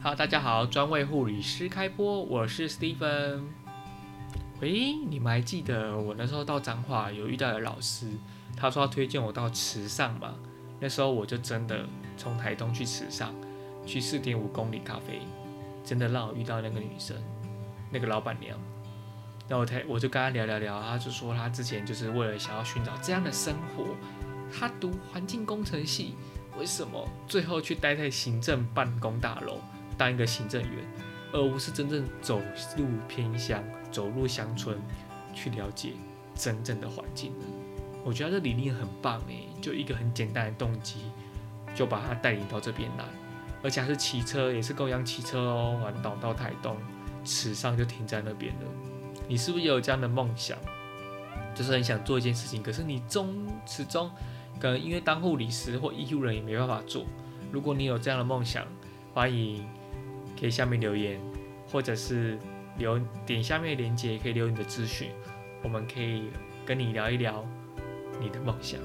[0.00, 3.42] 好，大家好，专为护理师开播，我是 Stephen。
[4.60, 8.06] 喂，你们还记得我那时候到彰化有遇到的老师，
[8.56, 10.36] 他说要推荐我到池上嘛？
[10.78, 11.84] 那时候我就真的
[12.16, 13.34] 从台东去池上，
[13.84, 15.20] 去四点五公里咖啡，
[15.84, 17.16] 真的让我遇到那个女生，
[17.90, 18.56] 那个老板娘。
[19.48, 23.84] 那我才我就跟她聊聊聊，她就说她之前就是为了想要寻找这样的生活，
[24.56, 26.14] 她读环境工程系，
[26.56, 29.58] 为什么最后去待在行政办公大楼
[29.98, 30.70] 当一个行政员，
[31.32, 32.40] 而不是真正走
[32.76, 34.78] 入偏乡、走入乡村
[35.34, 35.92] 去了解
[36.34, 37.44] 真正的环境呢？
[38.04, 41.00] 我觉得这理念很棒诶，就一个很简单的动机，
[41.74, 43.04] 就把他带领到这边来，
[43.62, 46.76] 而且还是骑车，也是跟我一样骑车哦，环岛到台东，
[47.24, 48.70] 池上就停在那边了。
[49.28, 50.56] 你是不是也有这样的梦想？
[51.54, 54.08] 就是很想做一件事情，可是你终始终
[54.60, 57.04] 可能因为当护理师或医护人也没办法做。
[57.50, 58.64] 如果你有这样的梦想，
[59.12, 59.68] 欢迎
[60.38, 61.20] 可以下面留言，
[61.70, 62.38] 或者是
[62.76, 65.10] 留点下面的链接，可以留你的资讯，
[65.62, 66.30] 我们可以
[66.64, 67.44] 跟你聊一聊
[68.20, 68.80] 你的梦想。